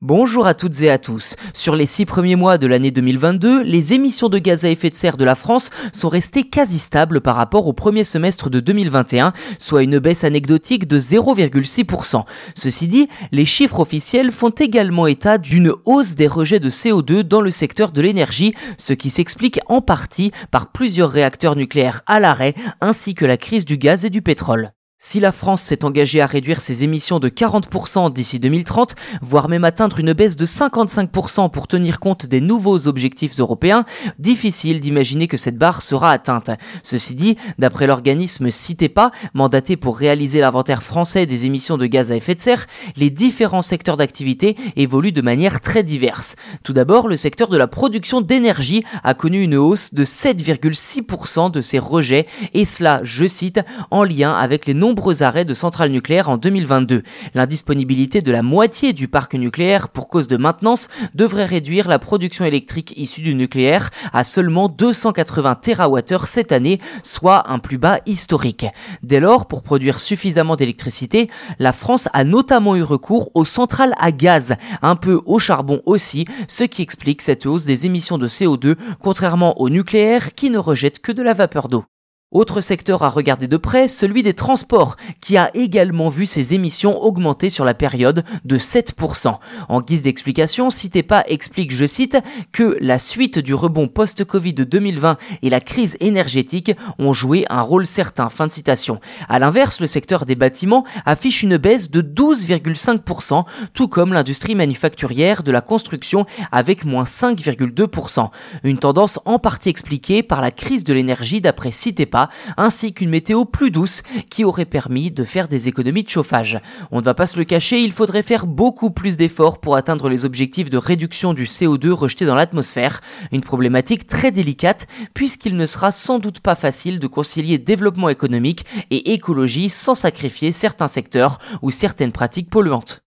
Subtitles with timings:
[0.00, 1.34] Bonjour à toutes et à tous.
[1.54, 4.94] Sur les six premiers mois de l'année 2022, les émissions de gaz à effet de
[4.94, 9.32] serre de la France sont restées quasi stables par rapport au premier semestre de 2021,
[9.58, 12.22] soit une baisse anecdotique de 0,6%.
[12.54, 17.40] Ceci dit, les chiffres officiels font également état d'une hausse des rejets de CO2 dans
[17.40, 22.54] le secteur de l'énergie, ce qui s'explique en partie par plusieurs réacteurs nucléaires à l'arrêt
[22.80, 24.70] ainsi que la crise du gaz et du pétrole.
[25.00, 29.62] Si la France s'est engagée à réduire ses émissions de 40% d'ici 2030, voire même
[29.62, 33.84] atteindre une baisse de 55% pour tenir compte des nouveaux objectifs européens,
[34.18, 36.50] difficile d'imaginer que cette barre sera atteinte.
[36.82, 42.16] Ceci dit, d'après l'organisme CITEPA, mandaté pour réaliser l'inventaire français des émissions de gaz à
[42.16, 46.34] effet de serre, les différents secteurs d'activité évoluent de manière très diverse.
[46.64, 51.60] Tout d'abord, le secteur de la production d'énergie a connu une hausse de 7,6% de
[51.60, 53.60] ses rejets, et cela, je cite,
[53.92, 57.02] en lien avec les nombreux arrêts de centrales nucléaires en 2022.
[57.34, 62.46] L'indisponibilité de la moitié du parc nucléaire pour cause de maintenance devrait réduire la production
[62.46, 68.64] électrique issue du nucléaire à seulement 280 TWh cette année, soit un plus bas historique.
[69.02, 74.10] Dès lors, pour produire suffisamment d'électricité, la France a notamment eu recours aux centrales à
[74.10, 78.76] gaz, un peu au charbon aussi, ce qui explique cette hausse des émissions de CO2,
[79.02, 81.84] contrairement au nucléaire qui ne rejette que de la vapeur d'eau.
[82.30, 87.02] Autre secteur à regarder de près, celui des transports, qui a également vu ses émissions
[87.02, 89.38] augmenter sur la période de 7%.
[89.70, 92.18] En guise d'explication, Citepa explique, je cite,
[92.52, 97.62] que la suite du rebond post-Covid de 2020 et la crise énergétique ont joué un
[97.62, 98.28] rôle certain.
[98.28, 99.00] Fin de citation.
[99.30, 105.42] À l'inverse, le secteur des bâtiments affiche une baisse de 12,5%, tout comme l'industrie manufacturière
[105.42, 108.28] de la construction avec moins 5,2%.
[108.64, 112.17] Une tendance en partie expliquée par la crise de l'énergie d'après Citepa
[112.56, 116.60] ainsi qu'une météo plus douce qui aurait permis de faire des économies de chauffage.
[116.90, 120.08] On ne va pas se le cacher, il faudrait faire beaucoup plus d'efforts pour atteindre
[120.08, 123.00] les objectifs de réduction du CO2 rejeté dans l'atmosphère,
[123.32, 128.64] une problématique très délicate puisqu'il ne sera sans doute pas facile de concilier développement économique
[128.90, 133.07] et écologie sans sacrifier certains secteurs ou certaines pratiques polluantes.